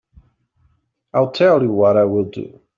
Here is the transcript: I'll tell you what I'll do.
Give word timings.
I'll 1.13 1.29
tell 1.29 1.61
you 1.61 1.71
what 1.71 1.95
I'll 1.95 2.23
do. 2.23 2.59